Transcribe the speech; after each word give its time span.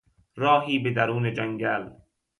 راهی 0.35 0.79
به 0.79 0.91
درون 0.91 1.33
جنگل 1.33 1.89